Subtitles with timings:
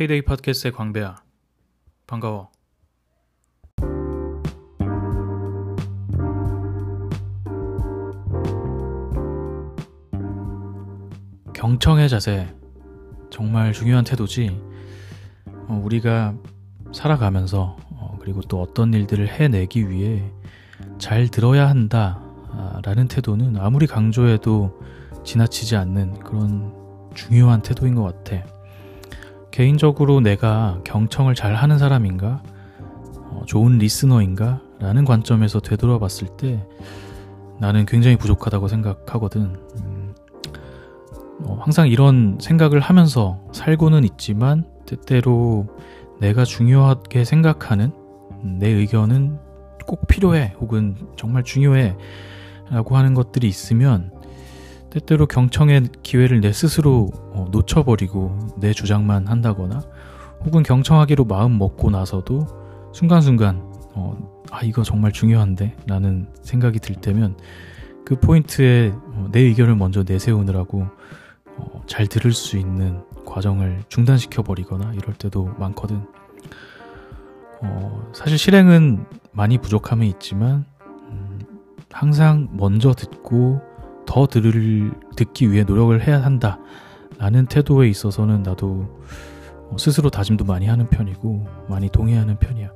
[0.00, 1.22] K-데이 팟캐스트의 광배야.
[2.06, 2.50] 반가워.
[11.52, 12.48] 경청의 자세.
[13.28, 14.58] 정말 중요한 태도지.
[15.68, 16.34] 어, 우리가
[16.94, 20.32] 살아가면서 어, 그리고 또 어떤 일들을 해내기 위해
[20.96, 24.80] 잘 들어야 한다라는 태도는 아무리 강조해도
[25.24, 26.72] 지나치지 않는 그런
[27.14, 28.59] 중요한 태도인 것 같아.
[29.50, 32.42] 개인적으로 내가 경청을 잘 하는 사람인가?
[33.16, 34.60] 어, 좋은 리스너인가?
[34.78, 36.66] 라는 관점에서 되돌아 봤을 때
[37.58, 39.40] 나는 굉장히 부족하다고 생각하거든.
[39.42, 40.14] 음,
[41.44, 45.66] 어, 항상 이런 생각을 하면서 살고는 있지만 때때로
[46.20, 47.92] 내가 중요하게 생각하는
[48.42, 49.38] 내 의견은
[49.86, 51.96] 꼭 필요해 혹은 정말 중요해
[52.70, 54.12] 라고 하는 것들이 있으면
[54.90, 59.82] 때때로 경청의 기회를 내 스스로 어, 놓쳐버리고 내 주장만 한다거나
[60.44, 62.46] 혹은 경청하기로 마음 먹고 나서도
[62.92, 63.62] 순간순간
[63.94, 67.36] 어, 아 이거 정말 중요한데 라는 생각이 들 때면
[68.04, 70.86] 그 포인트에 어, 내 의견을 먼저 내세우느라고
[71.56, 76.02] 어, 잘 들을 수 있는 과정을 중단시켜 버리거나 이럴 때도 많거든.
[77.62, 81.40] 어, 사실 실행은 많이 부족함이 있지만 음,
[81.92, 83.60] 항상 먼저 듣고
[84.06, 86.58] 더 들을 듣기 위해 노력을 해야 한다.
[87.20, 88.88] 라는 태도에 있어서는 나도
[89.78, 92.70] 스스로 다짐도 많이 하는 편이고 많이 동의하는 편이야.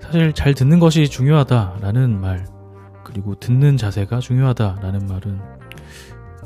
[0.00, 2.46] 사실 잘 듣는 것이 중요하다라는 말
[3.04, 5.40] 그리고 듣는 자세가 중요하다라는 말은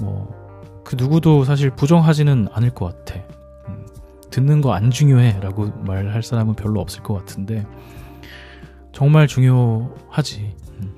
[0.01, 0.49] 뭐
[0.89, 3.21] 그 누구도 사실 부정하지는 않을 것 같아.
[3.69, 3.87] 음,
[4.31, 7.67] 듣는 거 안 중요해라고 말할 사람은 별로 없을 것 같은데
[8.93, 10.57] 정말 중요하지.
[10.81, 10.95] 음.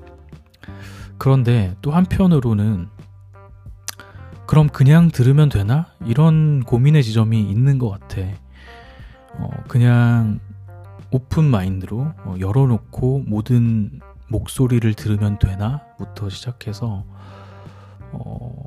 [1.17, 2.87] 그런데 또 한편으로는
[4.51, 5.85] 그럼 그냥 들으면 되나?
[6.05, 8.21] 이런 고민의 지점이 있는 것 같아.
[9.35, 10.41] 어, 그냥
[11.09, 15.83] 오픈 마인드로 어, 열어놓고 모든 목소리를 들으면 되나?
[15.97, 17.05] 부터 시작해서
[18.11, 18.65] 어,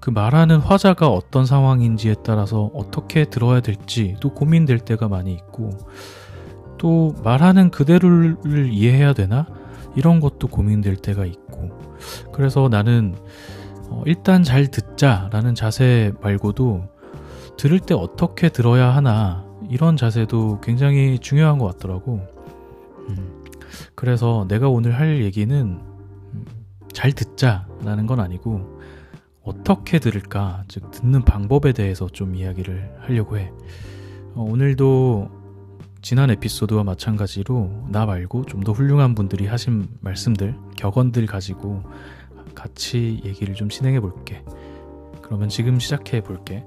[0.00, 5.70] 그 말하는 화자가 어떤 상황인지에 따라서 어떻게 들어야 될지 또 고민될 때가 많이 있고
[6.76, 9.46] 또 말하는 그대로를 이해해야 되나?
[9.96, 11.70] 이런 것도 고민될 때가 있고
[12.32, 13.14] 그래서 나는
[13.92, 16.88] 어, 일단 잘 듣자라는 자세 말고도
[17.58, 22.26] 들을 때 어떻게 들어야 하나 이런 자세도 굉장히 중요한 것 같더라고.
[23.10, 23.44] 음,
[23.94, 26.44] 그래서 내가 오늘 할 얘기는 음,
[26.92, 28.80] 잘 듣자라는 건 아니고
[29.42, 33.52] 어떻게 들을까, 즉 듣는 방법에 대해서 좀 이야기를 하려고 해.
[34.34, 35.30] 어, 오늘도
[36.00, 41.82] 지난 에피소드와 마찬가지로 나 말고 좀 더 훌륭한 분들이 하신 말씀들, 격언들 가지고
[42.54, 44.44] 같이 얘기를 좀 진행해 볼게.
[45.22, 46.64] 그러면 지금 시작해 볼게.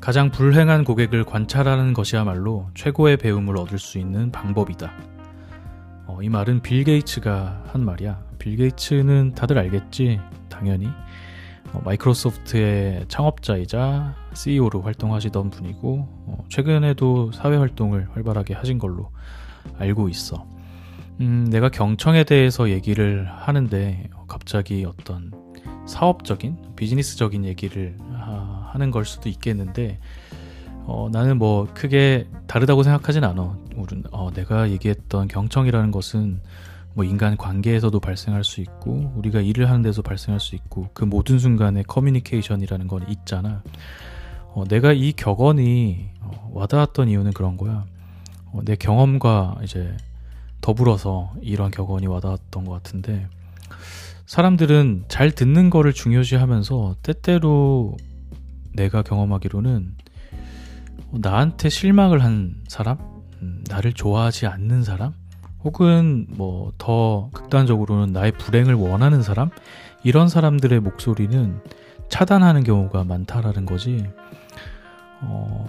[0.00, 4.92] 가장 불행한 고객을 관찰하는 것이야말로 최고의 배움을 얻을 수 있는 방법이다.
[6.06, 8.20] 어, 이 말은 빌 게이츠가 한 말이야.
[8.38, 10.18] 빌 게이츠는 다들 알겠지?
[10.48, 10.88] 당연히.
[11.72, 19.10] 어, 마이크로소프트의 창업자이자 CEO로 활동하시던 분이고 어, 최근에도 사회 활동을 활발하게 하신 걸로
[19.78, 20.46] 알고 있어.
[21.20, 25.32] 음, 내가 경청에 대해서 얘기를 하는데 어, 갑자기 어떤
[25.86, 29.98] 사업적인 비즈니스적인 얘기를 하, 는걸 수도 있겠는데
[30.84, 33.58] 어, 나는 뭐 크게 다르다고 생각하진 않아.
[33.76, 36.40] 우리, 어, 내가 얘기했던 경청이라는 것은
[37.00, 41.38] 뭐 인간 관계에서도 발생할 수 있고 우리가 일을 하는 데서 발생할 수 있고 그 모든
[41.38, 43.62] 순간에 커뮤니케이션이라는 건 있잖아.
[44.48, 47.86] 어, 내가 이 격언이 어, 와닿았던 이유는 그런 거야.
[48.52, 49.96] 어, 내 경험과 이제
[50.60, 53.26] 더불어서 이런 격언이 와닿았던 것 같은데
[54.26, 57.96] 사람들은 잘 듣는 거를 중요시하면서 때때로
[58.74, 59.94] 내가 경험하기로는
[61.12, 62.98] 어, 나한테 실망을 한 사람,
[63.40, 65.14] 음, 나를 좋아하지 않는 사람,
[65.64, 69.50] 혹은 뭐 더 극단적으로는 나의 불행을 원하는 사람
[70.02, 71.60] 이런 사람들의 목소리는
[72.08, 74.04] 차단하는 경우가 많다라는 거지.
[75.20, 75.66] 어,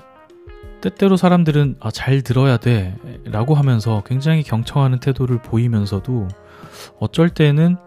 [0.81, 2.95] 때때로 사람들은 아, 잘 들어야 돼
[3.25, 6.27] 라고 하면서 굉장히 경청하는 태도를 보이면서도
[6.99, 7.77] 어쩔 때는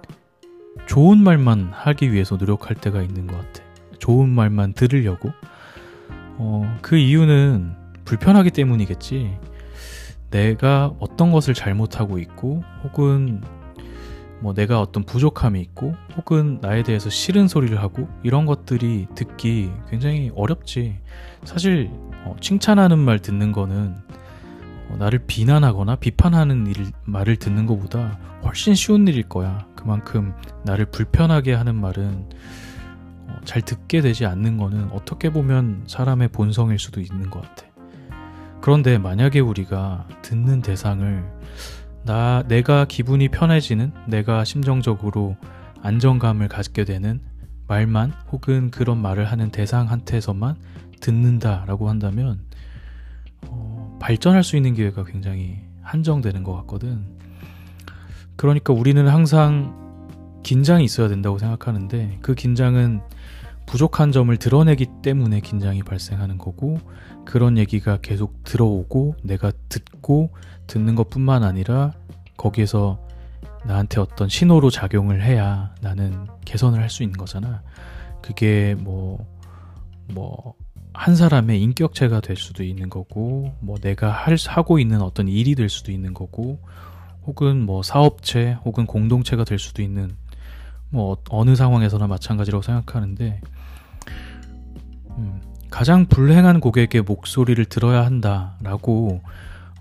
[0.86, 3.64] 좋은 말만 하기 위해서 노력할 때가 있는 것 같아.
[3.98, 5.30] 좋은 말만 들으려고.
[6.36, 7.74] 어, 그 이유는
[8.04, 9.38] 불편하기 때문이겠지.
[10.34, 13.40] 내가 어떤 것을 잘못하고 있고 혹은
[14.40, 20.32] 뭐 내가 어떤 부족함이 있고 혹은 나에 대해서 싫은 소리를 하고 이런 것들이 듣기 굉장히
[20.34, 20.98] 어렵지.
[21.44, 21.88] 사실
[22.24, 23.94] 어, 칭찬하는 말 듣는 거는
[24.90, 29.68] 어, 나를 비난하거나 비판하는 일, 말을 듣는 것보다 훨씬 쉬운 일일 거야.
[29.76, 30.34] 그만큼
[30.64, 32.28] 나를 불편하게 하는 말은
[33.28, 37.73] 어, 잘 듣게 되지 않는 거는 어떻게 보면 사람의 본성일 수도 있는 것 같아.
[38.64, 41.22] 그런데 만약에 우리가 듣는 대상을
[42.02, 45.36] 나 내가 기분이 편해지는 내가 심정적으로
[45.82, 47.20] 안정감을 갖게 되는
[47.68, 50.56] 말만 혹은 그런 말을 하는 대상한테서만
[50.98, 52.40] 듣는다라고 한다면
[53.48, 57.04] 어, 발전할 수 있는 기회가 굉장히 한정되는 것 같거든.
[58.36, 60.08] 그러니까 우리는 항상
[60.42, 63.02] 긴장이 있어야 된다고 생각하는데 그 긴장은
[63.66, 66.78] 부족한 점을 드러내기 때문에 긴장이 발생하는 거고
[67.24, 70.30] 그런 얘기가 계속 들어오고 내가 듣고
[70.66, 71.92] 듣는 것 뿐만 아니라
[72.36, 73.00] 거기에서
[73.64, 77.62] 나한테 어떤 신호로 작용을 해야 나는 개선을 할 수 있는 거잖아.
[78.20, 79.26] 그게 뭐,
[80.12, 80.54] 뭐,
[80.92, 85.68] 한 사람의 인격체가 될 수도 있는 거고, 뭐 내가 할, 하고 있는 어떤 일이 될
[85.68, 86.60] 수도 있는 거고,
[87.26, 90.16] 혹은 뭐 사업체, 혹은 공동체가 될 수도 있는,
[90.90, 93.53] 뭐 어느 상황에서나 마찬가지라고 생각하는데, 음,
[95.74, 99.20] 가장 불행한 고객의 목소리를 들어야 한다라고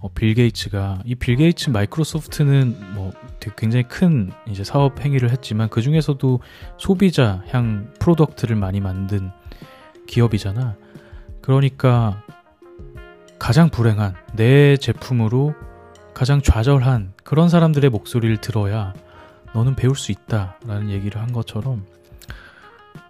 [0.02, 3.14] 어, 빌 게이츠가 이 빌 게이츠 마이크로소프트는 뭐
[3.56, 6.40] 굉장히 큰 이제 사업 행위를 했지만 그 중에서도
[6.80, 9.30] 소비자 향 product를 많이 만든
[10.08, 10.78] 기업이잖아.
[11.44, 12.24] 그러니까
[13.38, 15.54] 가장 불행한 내 제품으로
[16.16, 18.96] 가장 좌절한 그런 사람들의 목소리를 들어야
[19.54, 21.86] 너는 배울 수 있다라는 얘기를 한 것처럼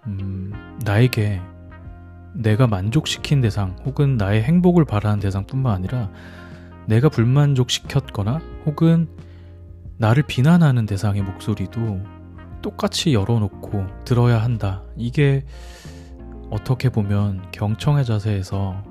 [0.06, 0.52] 음,
[0.84, 1.40] 나에게
[2.34, 6.10] 내가 만족시킨 대상 혹은 나의 행복을 바라는 대상뿐만 아니라
[6.88, 9.08] 내가 불만족시켰거나 혹은
[9.98, 12.02] 나를 비난하는 대상의 목소리도
[12.62, 14.84] 똑같이 열어놓고 들어야 한다.
[14.98, 15.46] 이게
[16.50, 18.84] 어떻게 보면 경청의 자세에서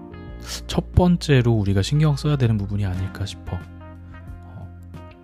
[0.66, 3.56] 첫 번째로 우리가 신경 써야 되는 부분이 아닐까 싶어.
[3.56, 4.68] 어,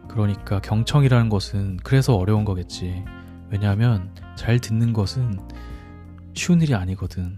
[0.09, 3.05] 그러니까 경청이라는 것은 그래서 어려운 거겠지.
[3.51, 5.41] 왜냐하면 잘 듣는 것은
[6.35, 7.37] 쉬운 일이 아니거든.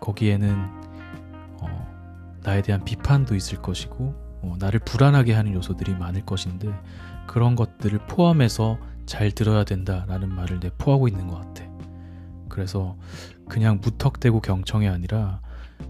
[0.00, 0.56] 거기에는
[1.60, 6.72] 어, 나에 대한 비판도 있을 것이고 어, 나를 불안하게 하는 요소들이 많을 것인데
[7.26, 11.64] 그런 것들을 포함해서 잘 들어야 된다라는 말을 내포하고 있는 것 같아.
[12.48, 12.96] 그래서
[13.48, 15.40] 그냥 무턱대고 경청이 아니라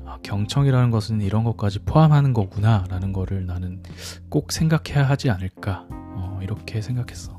[0.04, 3.82] 아, 경청이라는 것은 이런 것까지 포함하는 거구나라는 거를 나는
[4.28, 7.37] 꼭 생각해야 하지 않을까 어, 이렇게 생각했어.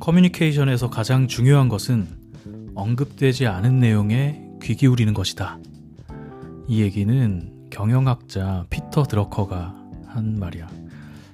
[0.00, 2.08] 커뮤니케이션에서 가장 중요한 것은
[2.74, 5.58] 언급되지 않은 내용에 귀 기울이는 것이다.
[6.66, 9.74] 이 얘기는 경영학자 피터 드러커가
[10.06, 10.68] 한 말이야.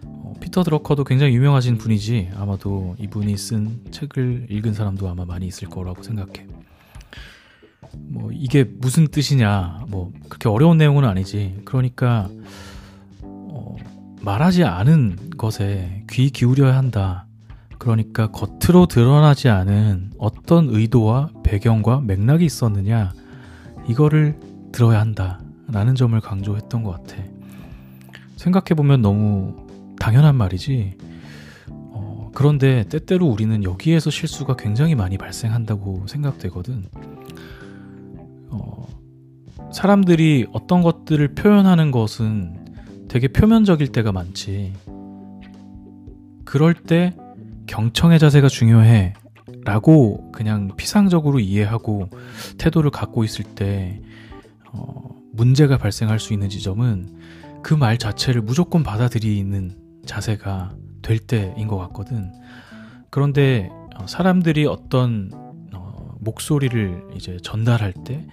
[0.04, 5.68] 어, 피터 드러커도 굉장히 유명하신 분이지 아마도 이분이 쓴 책을 읽은 사람도 아마 많이 있을
[5.68, 6.46] 거라고 생각해.
[7.96, 9.84] 뭐 이게 무슨 뜻이냐?
[9.88, 11.62] 뭐 그렇게 어려운 내용은 아니지.
[11.64, 12.28] 그러니까
[13.22, 13.76] 어,
[14.22, 17.25] 말하지 않은 것에 귀 기울여야 한다.
[17.78, 23.12] 그러니까 겉으로 드러나지 않은 어떤 의도와 배경과 맥락이 있었느냐,
[23.88, 24.38] 이거를
[24.72, 25.40] 들어야 한다.
[25.68, 27.22] 라는 점을 강조했던 것 같아.
[28.36, 29.66] 생각해보면 너무
[29.98, 30.96] 당연한 말이지.
[31.68, 36.84] 어, 그런데 때때로 우리는 여기에서 실수가 굉장히 많이 발생한다고 생각되거든.
[38.50, 38.86] 어,
[39.72, 44.72] 사람들이 어떤 것들을 표현하는 것은 되게 표면적일 때가 많지.
[46.44, 47.16] 그럴 때
[47.66, 49.14] 경청의 자세가 중요해.
[49.64, 52.08] 라고 그냥 피상적으로 이해하고
[52.58, 54.00] 태도를 갖고 있을 때,
[54.72, 57.16] 어, 문제가 발생할 수 있는 지점은
[57.62, 62.32] 그 말 자체를 무조건 받아들이는 자세가 될 때인 것 같거든.
[63.10, 65.30] 그런데 어, 사람들이 어떤
[65.74, 68.24] 어, 목소리를 이제 전달할 때,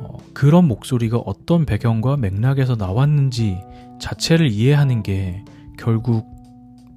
[0.00, 3.58] 어, 그런 목소리가 어떤 배경과 맥락에서 나왔는지
[4.00, 5.44] 자체를 이해하는 게
[5.78, 6.26] 결국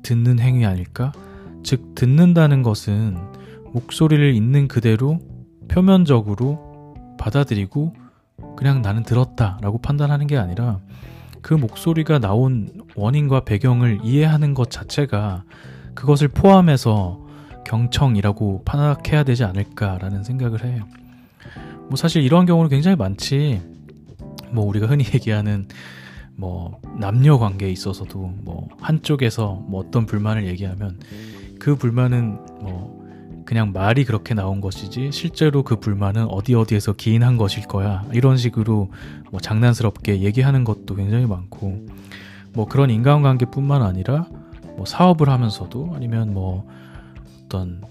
[0.03, 1.12] 듣는 행위 아닐까?
[1.63, 3.18] 즉, 듣는다는 것은
[3.74, 5.20] 목소리를 있는 그대로
[5.68, 7.94] 표면적으로 받아들이고
[8.58, 10.80] 그냥 나는 들었다 라고 판단하는 게 아니라
[11.41, 15.44] 그 목소리가 나온 원인과 배경을 이해하는 것 자체가
[15.96, 17.22] 그것을 포함해서
[17.65, 20.82] 경청이라고 파악해야 되지 않을까라는 생각을 해.
[21.88, 23.62] 뭐 사실 이런 경우는 굉장히 많지.
[24.51, 25.68] 뭐 우리가 흔히 얘기하는
[26.36, 31.00] 뭐 남녀 관계에 있어서도 뭐 한쪽에서 뭐 어떤 불만을 얘기하면
[31.62, 33.06] 그 불만은 뭐
[33.46, 38.03] 그냥 말이 그렇게 나온 것이지 실제로 그 불만은 어디 어디에서 기인한 것일 거야.
[38.13, 38.89] 이런 식으로
[39.30, 41.86] 뭐 장난스럽게 얘기하는 것도 굉장히 많고
[42.53, 44.25] 뭐 그런 인간관계뿐만 아니라
[44.75, 46.68] 뭐 사업을 하면서도 아니면 뭐
[47.46, 47.84] 어떤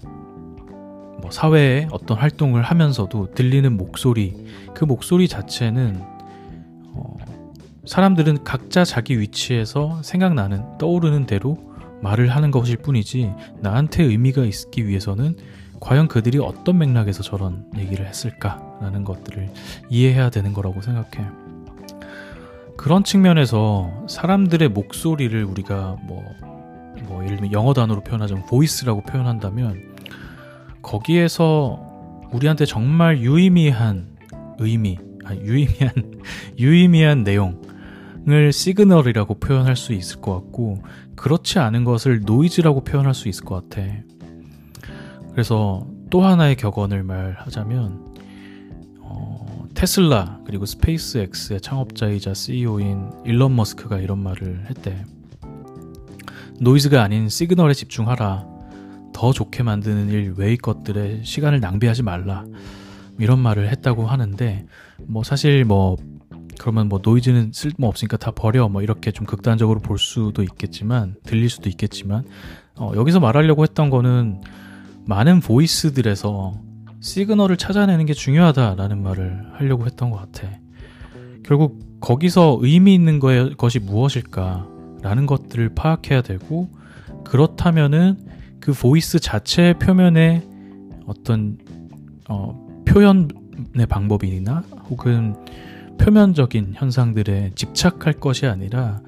[1.21, 6.01] 뭐 사회에 어떤 활동을 하면서도 들리는 목소리 그 목소리 자체는
[6.93, 7.15] 어,
[7.85, 11.70] 사람들은 각자 자기 위치에서 생각나는 떠오르는 대로
[12.01, 15.35] 말을 하는 것일 뿐이지 나한테 의미가 있기 위해서는
[15.79, 19.49] 과연 그들이 어떤 맥락에서 저런 얘기를 했을까라는 것들을
[19.89, 21.27] 이해해야 되는 거라고 생각해.
[22.77, 26.23] 그런 측면에서 사람들의 목소리를 우리가 뭐,
[27.03, 29.95] 뭐 예를 들면 영어 단어로 표현하자면 보이스라고 표현한다면
[30.81, 31.79] 거기에서
[32.31, 34.17] 우리한테 정말 유의미한
[34.59, 35.91] 의미, 아, 유의미한
[36.57, 37.61] 유의미한 내용
[38.29, 40.83] 을 시그널이라고 표현할 수 있을 것 같고
[41.15, 43.87] 그렇지 않은 것을 노이즈라고 표현할 수 있을 것 같아.
[45.31, 48.15] 그래서 또 하나의 격언을 말하자면
[48.99, 55.03] 어, 테슬라 그리고 스페이스X의 창업자이자 CEO인 일론 머스크가 이런 말을 했대.
[56.59, 58.45] 노이즈가 아닌 시그널에 집중하라.
[59.13, 62.45] 더 좋게 만드는 일 외의 것들에 시간을 낭비하지 말라.
[63.19, 64.65] 이런 말을 했다고 하는데
[65.07, 65.97] 뭐 사실 뭐
[66.61, 71.49] 그러면 뭐 노이즈는 쓸모 없으니까 다 버려 뭐 이렇게 좀 극단적으로 볼 수도 있겠지만 들릴
[71.49, 72.23] 수도 있겠지만
[72.75, 74.41] 어, 여기서 말하려고 했던 거는
[75.07, 76.53] 많은 보이스들에서
[76.99, 80.51] 시그널을 찾아내는 게 중요하다라는 말을 하려고 했던 것 같아.
[81.43, 86.69] 결국 거기서 의미 있는 거에, 것이 무엇일까라는 것들을 파악해야 되고
[87.23, 88.19] 그렇다면은
[88.59, 90.47] 그 voice 자체의 표면에
[91.07, 91.57] 어떤
[92.29, 95.35] 어, 표현의 방법이나 혹은
[96.01, 99.01] 표면적인 현상들에 집착할 것이 아니라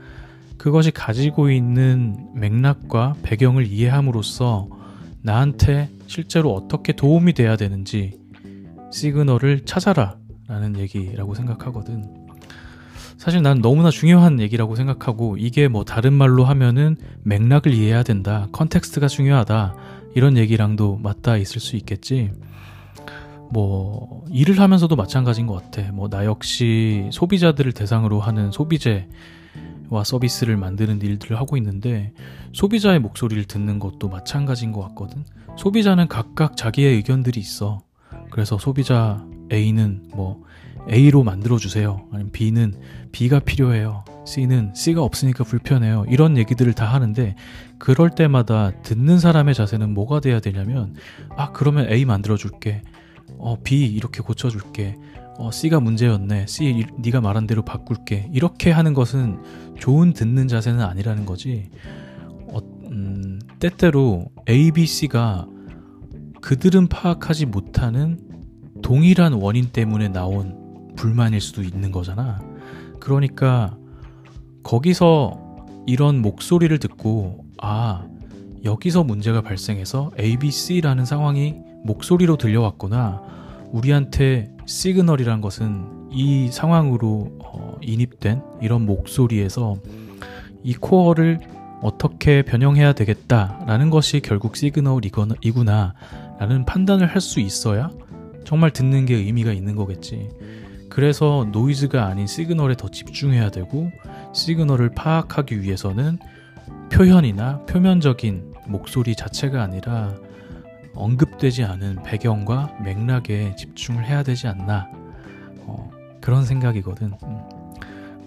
[0.58, 4.70] 그것이 가지고 있는 맥락과 배경을 이해함으로써
[5.22, 8.20] 나한테 실제로 어떻게 도움이 돼야 되는지
[8.92, 12.28] signal을 찾아라 라는 얘기라고 생각하거든.
[13.18, 18.48] 사실 난 너무나 중요한 얘기라고 생각하고 이게 뭐 다른 말로 하면은 맥락을 이해해야 된다.
[18.52, 19.76] context가 중요하다.
[20.16, 22.32] 이런 얘기랑도 맞닿아 있을 수 있겠지.
[23.54, 25.92] 뭐 일을 하면서도 마찬가지인 것 같아.
[25.92, 32.14] 뭐 나 역시 소비자들을 대상으로 하는 소비재와 서비스를 만드는 일들을 하고 있는데
[32.52, 35.24] 소비자의 목소리를 듣는 것도 마찬가지인 것 같거든.
[35.58, 37.84] 소비자는 각각 자기의 의견들이 있어.
[38.32, 40.44] 그래서 소비자 A는 뭐
[40.92, 42.08] A로 만들어 주세요.
[42.12, 42.74] 아니면 B는
[43.12, 44.04] B가 필요해요.
[44.26, 46.06] C는 C가 없으니까 불편해요.
[46.10, 47.36] 이런 얘기들을 다 하는데
[47.78, 50.96] 그럴 때마다 듣는 사람의 자세는 뭐가 돼야 되냐면
[51.38, 52.82] 아 그러면 A 만들어 줄게.
[53.38, 54.96] 어, B 이렇게 고쳐줄게.
[55.38, 56.46] 어, C가 문제였네.
[56.48, 58.30] C 네가 말한 대로 바꿀게.
[58.32, 59.40] 이렇게 하는 것은
[59.80, 61.70] 좋은 듣는 자세는 아니라는 거지.
[62.48, 62.60] 어,
[62.92, 65.48] 음, 때때로 A, B, C가
[66.42, 68.20] 그들은 파악하지 못하는
[68.82, 72.42] 동일한 원인 때문에 나온 불만일 수도 있는 거잖아.
[73.00, 73.78] 그러니까
[74.62, 75.40] 거기서
[75.88, 78.06] 이런 목소리를 듣고 아
[78.64, 83.22] 여기서 문제가 발생해서 A, B, C라는 상황이 목소리로 들려왔구나.
[83.72, 89.76] 우리한테 시그널이란 것은 이 상황으로 어, 인입된 이런 목소리에서
[90.64, 91.40] 이 코어를
[91.82, 95.94] 어떻게 변형해야 되겠다라는 것이 결국 시그널이구나
[96.40, 97.90] 라는 판단을 할 수 있어야
[98.46, 100.30] 정말 듣는 게 의미가 있는 거겠지.
[100.90, 103.90] 그래서 노이즈가 아닌 시그널에 더 집중해야 되고
[104.34, 106.20] 시그널을 파악하기 위해서는
[106.92, 110.14] 표현이나 표면적인 목소리 자체가 아니라
[110.96, 114.90] 언급되지 않은 배경과 맥락에 집중을 해야 되지 않나
[115.66, 117.14] 어, 그런 생각이거든.
[117.24, 117.40] 음.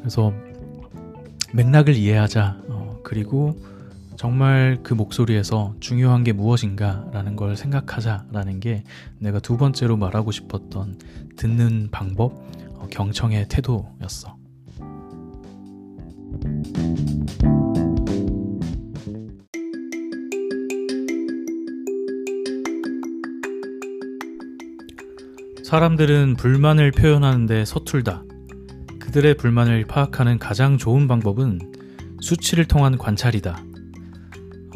[0.00, 0.32] 그래서
[1.52, 2.62] 맥락을 이해하자.
[2.68, 3.56] 어, 그리고
[4.16, 8.82] 정말 그 목소리에서 중요한 게 무엇인가라는 걸 생각하자라는 게
[9.18, 10.98] 내가 두 번째로 말하고 싶었던
[11.36, 12.32] 듣는 방법,
[12.74, 14.36] 어, 경청의 태도였어.
[25.66, 28.22] 사람들은 불만을 표현하는데 서툴다.
[29.00, 31.58] 그들의 불만을 파악하는 가장 좋은 방법은
[32.20, 33.64] 수치를 통한 관찰이다.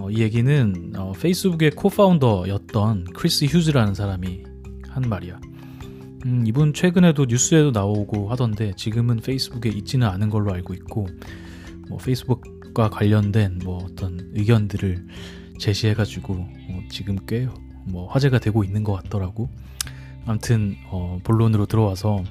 [0.01, 4.43] 어, 이 얘기는 어, 페이스북의 코파운더였던 크리스 휴즈라는 사람이
[4.89, 5.41] 한 말이야.
[6.27, 11.07] 음, 이분 최근에도 뉴스에도 나오고 하던데 지금은 페이스북에 있지는 않은 걸로 알고 있고
[11.89, 15.07] 뭐 페이스북과 관련된 뭐 어떤 의견들을
[15.61, 17.49] 제시해가지고 어, 지금 꽤
[17.85, 19.49] 뭐 화제가 되고 있는 것 같더라고.
[20.27, 22.23] 아무튼 어, 본론으로 들어와서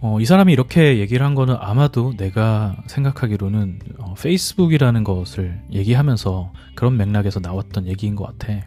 [0.00, 6.96] 어, 이 사람이 이렇게 얘기를 한 거는 아마도 내가 생각하기로는 어, 페이스북이라는 것을 얘기하면서 그런
[6.96, 8.64] 맥락에서 나왔던 얘기인 것 같아.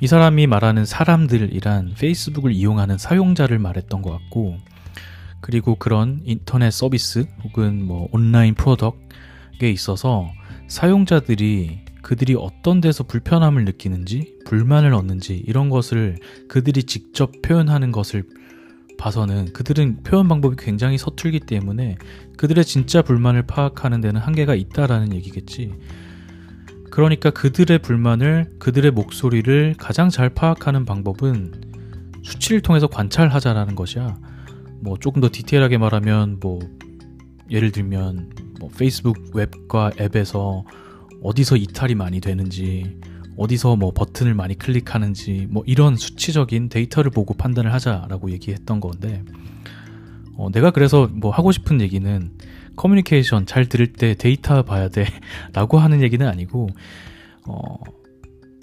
[0.00, 4.58] 이 사람이 말하는 사람들이란 페이스북을 이용하는 사용자를 말했던 것 같고,
[5.40, 10.30] 그리고 그런 인터넷 서비스 혹은 뭐 온라인 product에 있어서
[10.68, 16.18] 사용자들이 그들이 어떤 데서 불편함을 느끼는지, 불만을 얻는지, 이런 것을
[16.48, 18.24] 그들이 직접 표현하는 것을
[18.98, 21.96] 봐서는 그들은 표현 방법이 굉장히 서툴기 때문에
[22.36, 25.72] 그들의 진짜 불만을 파악하는 데는 한계가 있다라는 얘기겠지.
[26.90, 31.72] 그러니까 그들의 불만을, 그들의 목소리를 가장 잘 파악하는 방법은
[32.22, 34.18] 수치를 통해서 관찰하자라는 것이야.
[34.80, 36.60] 뭐 조금 더 디테일하게 말하면 뭐
[37.50, 38.30] 예를 들면
[38.60, 40.64] 뭐 페이스북 웹과 앱에서
[41.22, 42.98] 어디서 이탈이 많이 되는지
[43.36, 49.24] 어디서 뭐 버튼을 많이 클릭하는지 뭐 이런 수치적인 데이터를 보고 판단을 하자라고 얘기했던 건데
[50.36, 52.30] 어, 내가 그래서 뭐 하고 싶은 얘기는
[52.76, 55.06] 커뮤니케이션 잘 들을 때 데이터 봐야 돼
[55.52, 56.68] 라고 하는 얘기는 아니고
[57.46, 57.76] 어,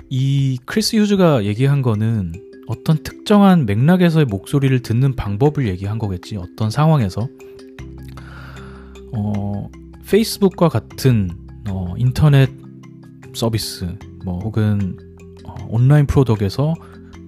[0.10, 2.34] 이 크리스 휴즈가 얘기한 거는
[2.68, 7.28] 어떤 특정한 맥락에서의 목소리를 듣는 방법을 얘기한 거겠지 어떤 상황에서.
[9.12, 9.70] 어,
[10.08, 11.32] 페이스북과 같은
[11.69, 12.49] 어, 인터넷
[13.33, 14.97] 서비스 뭐 혹은
[15.45, 16.73] 어, 온라인 프로덕에서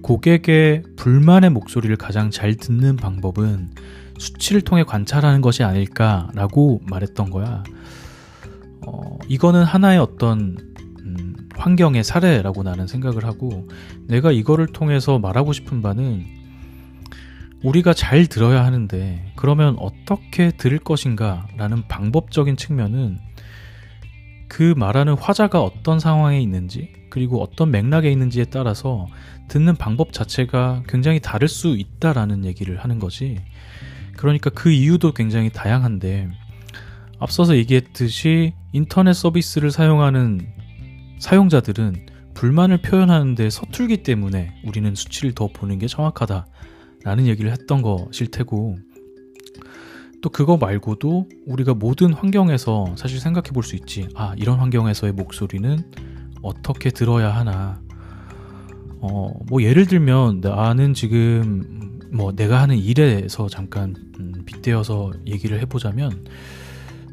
[0.02, 3.70] 고객의 불만의 목소리를 가장 잘 듣는 방법은
[4.18, 7.62] 수치를 통해 관찰하는 것이 아닐까라고 말했던 거야.
[8.86, 10.56] 어, 이거는 하나의 어떤
[11.00, 13.68] 음, 환경의 사례라고 나는 생각을 하고
[14.06, 16.24] 내가 이거를 통해서 말하고 싶은 바는
[17.62, 23.18] 우리가 잘 들어야 하는데 그러면 어떻게 들을 것인가 라는 방법적인 측면은
[24.52, 29.06] 그 말하는 화자가 어떤 상황에 있는지 그리고 어떤 맥락에 있는지에 따라서
[29.48, 33.38] 듣는 방법 자체가 굉장히 다를 수 있다라는 얘기를 하는 거지.
[34.18, 36.28] 그러니까 그 이유도 굉장히 다양한데
[37.18, 40.46] 앞서서 얘기했듯이 인터넷 서비스를 사용하는
[41.18, 48.76] 사용자들은 불만을 표현하는데 서툴기 때문에 우리는 수치를 더 보는 게 정확하다라는 얘기를 했던 것일 테고
[50.22, 54.08] 또 그거 말고도 우리가 모든 환경에서 사실 생각해 볼 수 있지.
[54.14, 55.78] 아, 이런 환경에서의 목소리는
[56.42, 57.80] 어떻게 들어야 하나.
[59.00, 66.24] 어, 뭐 예를 들면 나는 지금 뭐 내가 하는 일에서 잠깐 음, 빗대어서 얘기를 해보자면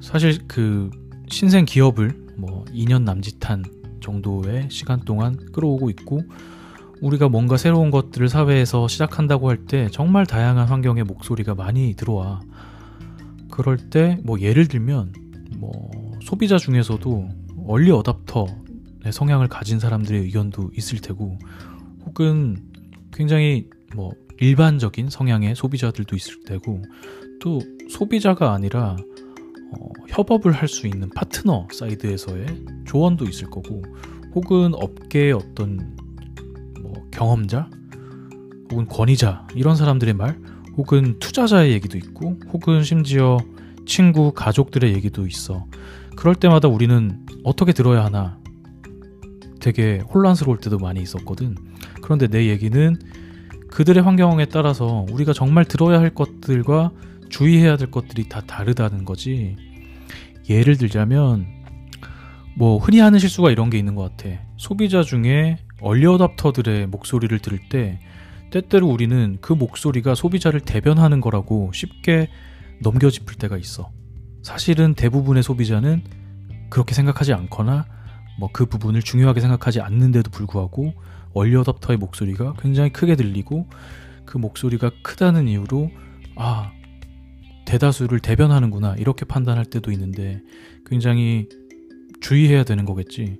[0.01, 0.89] 사실 그
[1.29, 3.63] 신생 기업을 뭐 2년 남짓한
[4.01, 6.21] 정도의 시간 동안 끌어오고 있고
[7.01, 12.41] 우리가 뭔가 새로운 것들을 사회에서 시작한다고 할 때 정말 다양한 환경의 목소리가 많이 들어와.
[13.51, 15.13] 그럴 때 뭐 예를 들면
[15.57, 15.89] 뭐
[16.23, 17.29] 소비자 중에서도
[17.67, 21.38] 얼리 어답터의 성향을 가진 사람들의 의견도 있을 테고
[22.05, 22.57] 혹은
[23.13, 26.81] 굉장히 뭐 일반적인 성향의 소비자들도 있을 테고
[27.41, 27.59] 또
[27.89, 28.95] 소비자가 아니라
[29.71, 32.45] 어, 협업을 할 수 있는 파트너 사이드에서의
[32.85, 33.81] 조언도 있을 거고
[34.33, 35.95] 혹은 업계의 어떤
[36.81, 37.69] 뭐 경험자
[38.71, 40.39] 혹은 권위자 이런 사람들의 말
[40.77, 43.38] 혹은 투자자의 얘기도 있고 혹은 심지어
[43.86, 45.65] 친구, 가족들의 얘기도 있어.
[46.15, 48.38] 그럴 때마다 우리는 어떻게 들어야 하나
[49.60, 51.55] 되게 혼란스러울 때도 많이 있었거든.
[52.01, 52.97] 그런데 내 얘기는
[53.69, 56.91] 그들의 환경에 따라서 우리가 정말 들어야 할 것들과
[57.29, 59.55] 주의해야 될 것들이 다 다르다는 거지.
[60.49, 61.45] 예를 들자면
[62.55, 64.38] 뭐 흔히 하는 실수가 이런 게 있는 것 같아.
[64.58, 67.99] 소비자 중에 얼리어답터들의 목소리를 들을 때
[68.51, 72.29] 때때로 우리는 그 목소리가 소비자를 대변하는 거라고 쉽게
[72.81, 73.91] 넘겨짚을 때가 있어.
[74.41, 76.03] 사실은 대부분의 소비자는
[76.69, 77.85] 그렇게 생각하지 않거나
[78.39, 80.93] 뭐 그 부분을 중요하게 생각하지 않는데도 불구하고
[81.33, 83.67] 얼리어답터의 목소리가 굉장히 크게 들리고
[84.25, 85.91] 그 목소리가 크다는 이유로
[86.35, 86.71] 아
[87.65, 90.41] 대다수를 대변하는구나 이렇게 판단할 때도 있는데
[90.85, 91.49] 굉장히
[92.21, 93.39] 주의해야 되는 거겠지.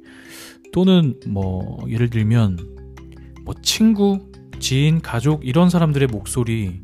[0.72, 2.58] 또는 뭐 예를 들면
[3.44, 4.29] 뭐 친구
[4.60, 6.82] 지인, 가족 이런 사람들의 목소리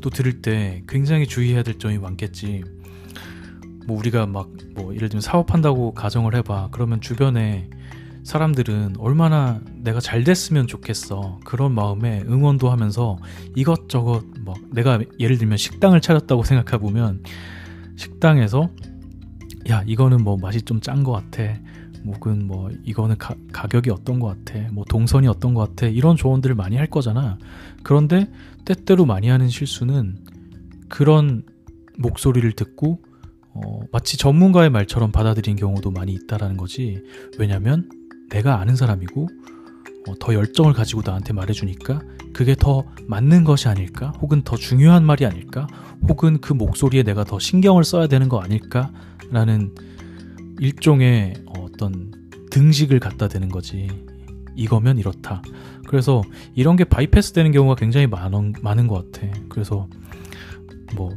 [0.00, 2.64] 또 들을 때 굉장히 주의해야 될 점이 많겠지.
[3.86, 6.68] 뭐 우리가 막 뭐 예를 들면 사업한다고 가정을 해봐.
[6.70, 7.68] 그러면 주변에
[8.22, 11.40] 사람들은 얼마나 내가 잘 됐으면 좋겠어.
[11.44, 13.18] 그런 마음에 응원도 하면서
[13.54, 17.22] 이것저것 뭐 내가 예를 들면 식당을 차렸다고 생각해 보면
[17.96, 18.70] 식당에서
[19.70, 21.58] 야 이거는 뭐 맛이 좀 짠 것 같아.
[22.06, 26.54] 혹은 뭐 이거는 가, 가격이 어떤 것 같아 뭐 동선이 어떤 것 같아 이런 조언들을
[26.54, 27.38] 많이 할 거잖아.
[27.82, 28.30] 그런데
[28.64, 30.18] 때때로 많이 하는 실수는
[30.88, 31.42] 그런
[31.98, 33.00] 목소리를 듣고
[33.54, 37.02] 어, 마치 전문가의 말처럼 받아들인 경우도 많이 있다라는 거지.
[37.38, 37.88] 왜냐면
[38.28, 39.28] 내가 아는 사람이고
[40.08, 42.00] 어, 더 열정을 가지고 나한테 말해주니까
[42.32, 44.12] 그게 더 맞는 것이 아닐까?
[44.20, 45.66] 혹은 더 중요한 말이 아닐까?
[46.08, 48.92] 혹은 그 목소리에 내가 더 신경을 써야 되는 거 아닐까?
[49.30, 49.74] 라는
[50.60, 52.12] 일종의 어 떤
[52.50, 53.88] 등식을 갖다 대는 거지.
[54.54, 55.42] 이거면 이렇다.
[55.86, 56.22] 그래서
[56.54, 59.26] 이런 게 바이패스 되는 경우가 굉장히 많은, 많은 것 같아.
[59.48, 59.88] 그래서
[60.94, 61.10] 뭐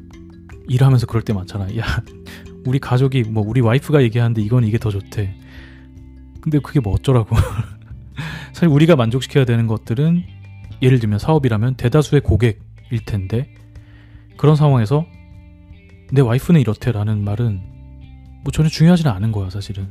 [0.67, 1.76] 일하면서 그럴 때 많잖아.
[1.78, 1.84] 야,
[2.65, 5.36] 우리 가족이 뭐 우리 와이프가 얘기하는데 이건 이게 더 좋대.
[6.41, 7.36] 근데 그게 뭐 어쩌라고.
[8.54, 10.24] 사실 우리가 만족시켜야 되는 것들은
[10.82, 13.54] 예를 들면 사업이라면 대다수의 고객일 텐데
[14.38, 15.06] 그런 상황에서
[16.12, 17.62] 내 와이프는 이렇대라는 말은
[18.43, 19.88] 뭐 전혀 중요하지는 않은 거야 사실은.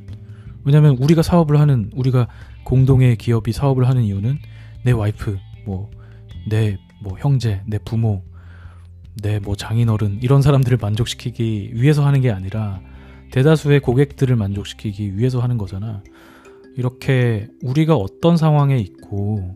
[0.69, 2.29] 왜냐면 우리가 사업을 하는 우리가
[2.65, 4.39] 공동의 기업이 사업을 하는 이유는
[4.85, 5.89] 내 와이프 뭐
[6.51, 8.23] 내 뭐 형제 내 부모
[9.23, 12.81] 내 뭐 장인어른 이런 사람들을 만족시키기 위해서 하는 게 아니라
[13.33, 16.03] 대다수의 고객들을 만족시키기 위해서 하는 거잖아.
[16.77, 19.55] 이렇게 우리가 어떤 상황에 있고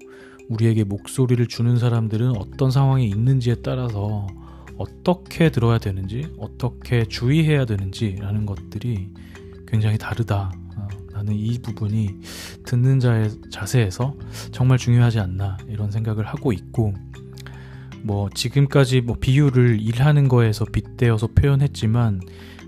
[0.48, 4.26] 우리에게 목소리를 주는 사람들은 어떤 상황에 있는지에 따라서
[4.78, 9.10] 어떻게 들어야 되는지, 어떻게 주의해야 되는지라는 것들이
[9.68, 10.52] 굉장히 다르다.
[11.22, 12.18] 어, 나는 이 부분이
[12.64, 14.14] 듣는 자의 자세에서
[14.50, 16.92] 정말 중요하지 않나 이런 생각을 하고 있고,
[18.02, 22.20] 뭐 지금까지 뭐 비유를 일하는 거에서 빗대어서 표현했지만,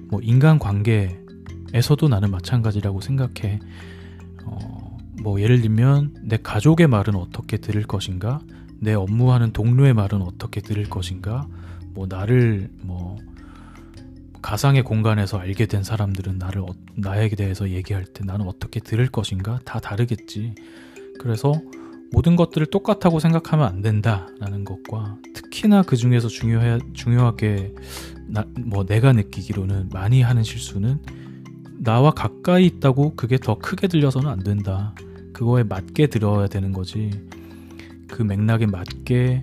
[0.08, 3.58] 뭐 인간 관계에서도 나는 마찬가지라고 생각해.
[4.44, 8.40] 어, 뭐 예를 들면 내 가족의 말은 어떻게 들을 것인가,
[8.78, 11.48] 내 업무하는 동료의 말은 어떻게 들을 것인가,
[11.94, 13.18] 뭐 나를 뭐
[14.44, 19.58] 가상의 공간에서 알게 된 사람들은 나를 어, 나에 대해서 얘기할 때 나는 어떻게 들을 것인가
[19.64, 20.54] 다 다르겠지.
[21.18, 21.54] 그래서
[22.12, 27.74] 모든 것들을 똑같다고 생각하면 안 된다라는 것과 특히나 그 중에서 중요해 중요하게
[28.26, 30.98] 나, 뭐 내가 느끼기로는 많이 하는 실수는
[31.78, 34.94] 나와 가까이 있다고 그게 더 크게 들려서는 안 된다.
[35.32, 37.10] 그거에 맞게 들어야 되는 거지.
[38.08, 39.42] 그 맥락에 맞게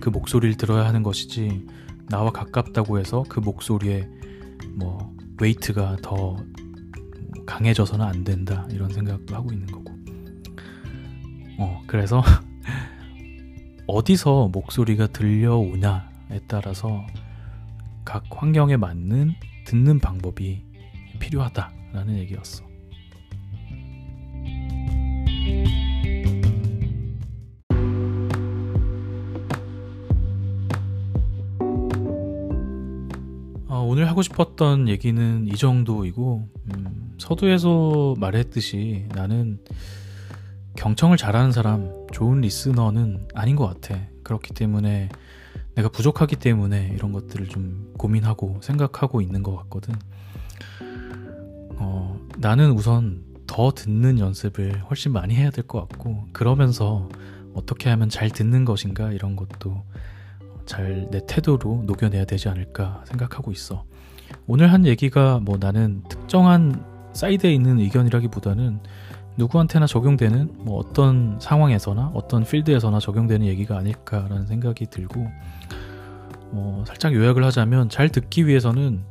[0.00, 1.64] 그 목소리를 들어야 하는 것이지
[2.08, 4.08] 나와 가깝다고 해서 그 목소리에
[4.76, 6.36] 뭐 웨이트가 더
[7.46, 9.92] 강해져서는 안 된다 이런 생각도 하고 있는 거고
[11.58, 12.22] 어 그래서
[13.86, 17.06] 어디서 목소리가 들려오냐에 따라서
[18.04, 19.34] 각 환경에 맞는
[19.66, 20.62] 듣는 방법이
[21.18, 22.64] 필요하다라는 얘기였어.
[34.14, 39.58] 하고 싶었던 얘기는 이 정도이고 음, 서두에서 말했듯이 나는
[40.76, 44.00] 경청을 잘하는 사람, 좋은 리스너는 아닌 것 같아.
[44.22, 45.08] 그렇기 때문에
[45.74, 49.96] 내가 부족하기 때문에 이런 것들을 좀 고민하고 생각하고 있는 것 같거든.
[51.78, 57.08] 어, 나는 우선 더 듣는 연습을 훨씬 많이 해야 될 것 같고, 그러면서
[57.52, 59.82] 어떻게 하면 잘 듣는 것인가 이런 것도
[60.66, 63.84] 잘 내 태도로 녹여내야 되지 않을까 생각하고 있어.
[64.46, 68.80] 오늘 한 얘기가 뭐 나는 특정한 사이드에 있는 의견이라기보다는
[69.36, 75.26] 누구한테나 적용되는 뭐 어떤 상황에서나 어떤 필드에서나 적용되는 얘기가 아닐까라는 생각이 들고
[76.52, 79.02] 어 살짝 요약을 하자면 잘 듣기 위해서는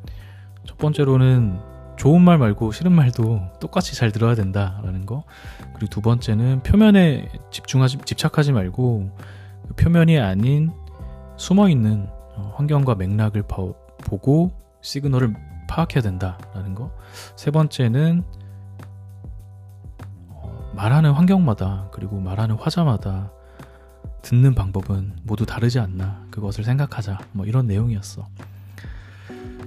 [0.66, 1.60] 첫 번째로는
[1.98, 5.24] 좋은 말 말고 싫은 말도 똑같이 잘 들어야 된다라는 거.
[5.74, 9.12] 그리고 두 번째는 표면에 집중하지 집착하지 말고
[9.68, 10.72] 그 표면이 아닌
[11.38, 15.34] 숨어 있는 어, 환경과 맥락을 보고 시그널을
[15.68, 16.92] 파악해야 된다라는 거.
[17.36, 18.24] 세 번째는
[20.30, 23.32] 어, 말하는 환경마다 그리고 말하는 화자마다
[24.22, 28.28] 듣는 방법은 모두 다르지 않나 그것을 생각하자 뭐 이런 내용이었어.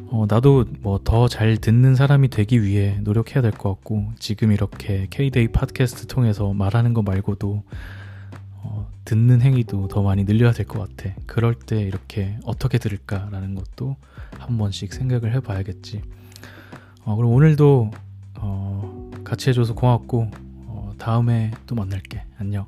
[0.08, 5.08] 어, 나도 뭐 더 잘 듣는 사람이 되기 위해 노력해야 될 것 같고 지금 이렇게
[5.10, 7.64] K-데이 팟캐스트 통해서 말하는 거 말고도
[8.62, 11.14] 어, 듣는 행위도 더 많이 늘려야 될 것 같아.
[11.26, 13.96] 그럴 때 이렇게 어떻게 들을까라는 것도
[14.38, 16.02] 한 번씩 생각을 해봐야겠지.
[17.04, 17.90] 어, 그럼 오늘도
[18.38, 20.30] 어, 같이 해줘서 고맙고
[20.66, 22.22] 어, 다음에 또 만날게.
[22.38, 22.66] 안녕.